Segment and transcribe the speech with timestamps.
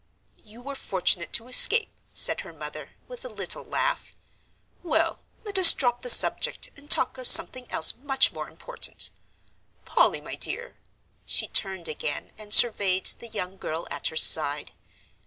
[0.43, 4.15] "You were fortunate to escape," said her mother, with a little laugh.
[4.81, 9.11] "Well, let us drop the subject and talk of something else much more important.
[9.85, 10.77] Polly, my dear."
[11.27, 14.71] She turned again and surveyed the young girl at her side.